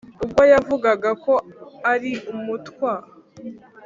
[0.23, 1.33] ubwo yavugaga ko
[1.91, 2.93] ari umutwa.